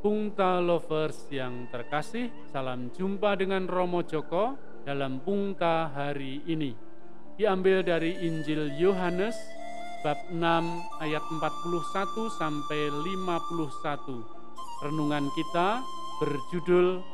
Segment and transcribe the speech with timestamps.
[0.00, 4.56] Pungta Lovers yang terkasih, salam jumpa dengan Romo Joko
[4.88, 6.72] dalam Pungta hari ini.
[7.36, 9.36] Diambil dari Injil Yohanes
[10.00, 10.40] bab 6
[11.04, 14.88] ayat 41 sampai 51.
[14.88, 15.84] Renungan kita
[16.16, 17.04] berjudul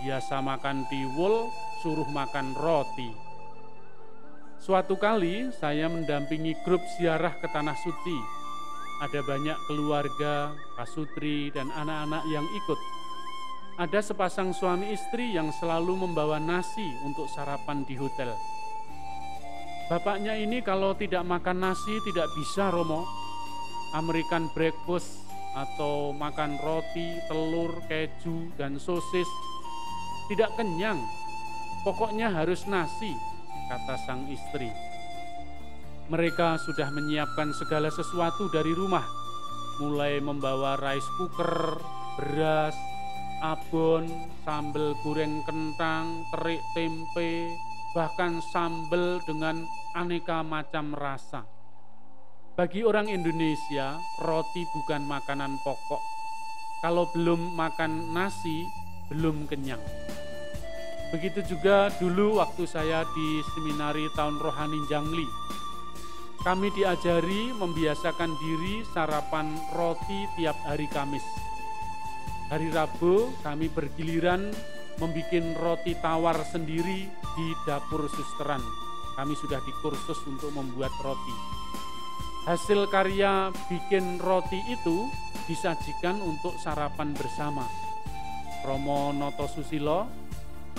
[0.00, 1.52] Biasa makan tiwul,
[1.84, 3.12] suruh makan roti.
[4.56, 8.41] Suatu kali saya mendampingi grup ziarah ke Tanah Suci
[9.02, 12.78] ada banyak keluarga, pasutri, dan anak-anak yang ikut.
[13.82, 18.30] Ada sepasang suami istri yang selalu membawa nasi untuk sarapan di hotel.
[19.90, 23.02] Bapaknya ini kalau tidak makan nasi tidak bisa Romo.
[23.92, 25.20] American breakfast
[25.52, 29.28] atau makan roti, telur, keju, dan sosis.
[30.30, 30.96] Tidak kenyang,
[31.84, 33.12] pokoknya harus nasi,
[33.68, 34.91] kata sang istri.
[36.12, 39.08] Mereka sudah menyiapkan segala sesuatu dari rumah,
[39.80, 41.80] mulai membawa rice cooker,
[42.20, 42.76] beras,
[43.40, 44.04] abon,
[44.44, 47.48] sambal goreng kentang, terik tempe,
[47.96, 49.64] bahkan sambal dengan
[49.96, 51.48] aneka macam rasa.
[52.60, 56.02] Bagi orang Indonesia, roti bukan makanan pokok.
[56.84, 58.68] Kalau belum makan nasi,
[59.08, 59.80] belum kenyang.
[61.08, 65.24] Begitu juga dulu waktu saya di seminari tahun rohani Jangli
[66.42, 71.22] kami diajari membiasakan diri sarapan roti tiap hari Kamis.
[72.50, 74.50] Hari Rabu kami bergiliran
[74.98, 78.58] membuat roti tawar sendiri di dapur susteran.
[79.14, 81.36] Kami sudah dikursus untuk membuat roti.
[82.50, 85.06] Hasil karya bikin roti itu
[85.46, 87.70] disajikan untuk sarapan bersama.
[88.66, 90.10] Romo Noto Susilo,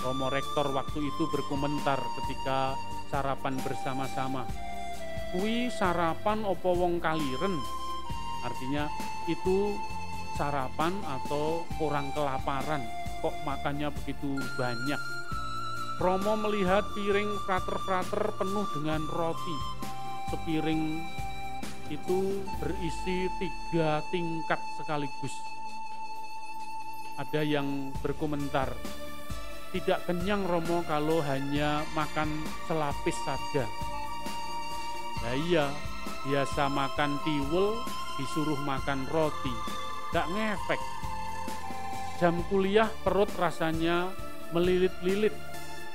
[0.04, 2.76] Romo Rektor waktu itu berkomentar ketika
[3.08, 4.44] sarapan bersama-sama
[5.34, 7.58] kui sarapan opo wong kaliren.
[8.46, 8.86] Artinya
[9.26, 9.74] itu
[10.38, 12.86] sarapan atau orang kelaparan.
[13.26, 15.02] Kok makannya begitu banyak?
[15.98, 19.58] Romo melihat piring frater-frater penuh dengan roti.
[20.30, 21.02] Sepiring
[21.90, 25.34] itu berisi tiga tingkat sekaligus.
[27.18, 28.74] Ada yang berkomentar
[29.74, 32.30] tidak kenyang Romo kalau hanya makan
[32.70, 33.66] selapis saja
[35.24, 35.72] Nah iya,
[36.28, 37.80] biasa makan tiwul
[38.20, 39.56] disuruh makan roti.
[40.12, 40.82] Gak ngefek.
[42.20, 44.12] Jam kuliah perut rasanya
[44.52, 45.34] melilit-lilit,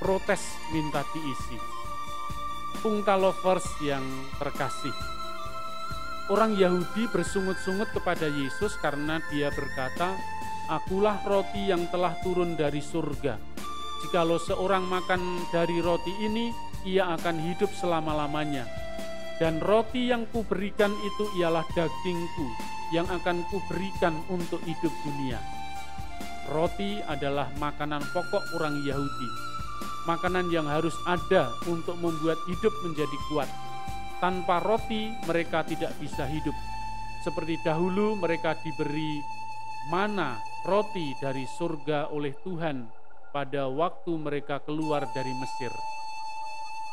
[0.00, 1.60] protes minta diisi.
[2.80, 4.02] Pungta lovers yang
[4.40, 4.92] terkasih.
[6.28, 10.16] Orang Yahudi bersungut-sungut kepada Yesus karena dia berkata,
[10.68, 13.40] Akulah roti yang telah turun dari surga.
[14.04, 16.52] Jikalau seorang makan dari roti ini,
[16.84, 18.68] ia akan hidup selama-lamanya
[19.38, 22.46] dan roti yang kuberikan itu ialah dagingku
[22.90, 25.38] yang akan kuberikan untuk hidup dunia.
[26.50, 29.30] Roti adalah makanan pokok orang Yahudi.
[30.08, 33.50] Makanan yang harus ada untuk membuat hidup menjadi kuat.
[34.18, 36.56] Tanpa roti mereka tidak bisa hidup.
[37.22, 39.20] Seperti dahulu mereka diberi
[39.92, 42.88] mana roti dari surga oleh Tuhan
[43.30, 45.97] pada waktu mereka keluar dari Mesir.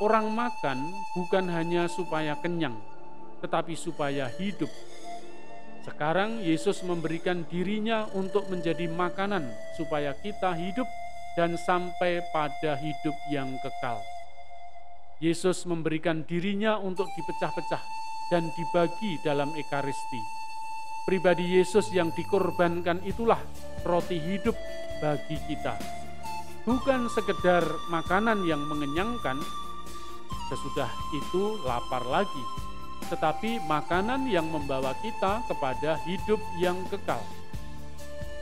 [0.03, 2.75] Orang makan bukan hanya supaya kenyang,
[3.39, 4.67] tetapi supaya hidup.
[5.87, 9.47] Sekarang Yesus memberikan dirinya untuk menjadi makanan
[9.79, 10.89] supaya kita hidup
[11.39, 14.03] dan sampai pada hidup yang kekal.
[15.23, 17.83] Yesus memberikan dirinya untuk dipecah-pecah
[18.33, 20.19] dan dibagi dalam ekaristi.
[21.07, 23.39] Pribadi Yesus yang dikorbankan itulah
[23.87, 24.57] roti hidup
[24.99, 25.77] bagi kita.
[26.65, 27.61] Bukan sekedar
[27.93, 29.37] makanan yang mengenyangkan,
[30.45, 32.45] Sesudah itu lapar lagi,
[33.09, 37.21] tetapi makanan yang membawa kita kepada hidup yang kekal.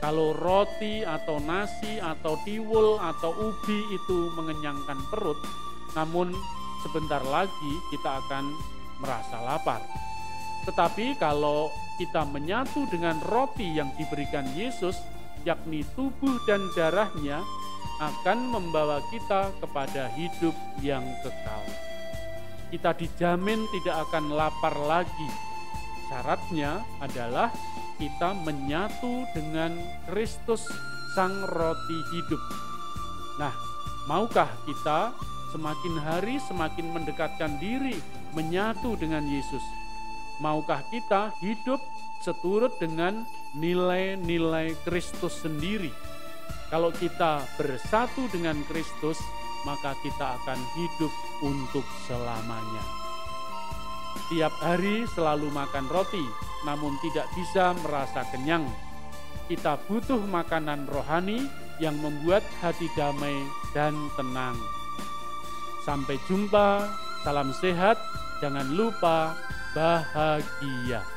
[0.04, 5.40] Kalau roti atau nasi atau tiwul atau ubi itu mengenyangkan perut,
[5.96, 6.28] namun
[6.84, 8.52] sebentar lagi kita akan
[9.00, 9.80] merasa lapar.
[10.68, 15.00] Tetapi kalau kita menyatu dengan roti yang diberikan Yesus,
[15.48, 17.40] yakni tubuh dan darahnya,
[17.96, 20.52] akan membawa kita kepada hidup
[20.84, 21.93] yang kekal
[22.74, 25.30] kita dijamin tidak akan lapar lagi.
[26.10, 27.54] Syaratnya adalah
[28.02, 29.78] kita menyatu dengan
[30.10, 30.66] Kristus
[31.14, 32.42] Sang Roti Hidup.
[33.38, 33.54] Nah,
[34.10, 35.14] maukah kita
[35.54, 37.94] semakin hari semakin mendekatkan diri
[38.34, 39.62] menyatu dengan Yesus?
[40.42, 41.78] Maukah kita hidup
[42.26, 43.22] seturut dengan
[43.54, 45.94] nilai-nilai Kristus sendiri?
[46.74, 49.22] Kalau kita bersatu dengan Kristus,
[49.64, 51.12] maka kita akan hidup
[51.44, 52.84] untuk selamanya.
[54.30, 56.24] Tiap hari selalu makan roti,
[56.64, 58.64] namun tidak bisa merasa kenyang.
[59.44, 61.44] kita butuh makanan rohani
[61.76, 63.44] yang membuat hati damai
[63.76, 64.56] dan tenang.
[65.84, 66.88] Sampai jumpa,
[67.28, 68.00] salam sehat,
[68.40, 69.36] jangan lupa
[69.76, 71.13] bahagia.